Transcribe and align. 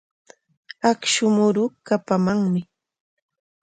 Akshu 0.91 1.25
muruu 1.35 1.73
kapamanmi. 1.85 2.61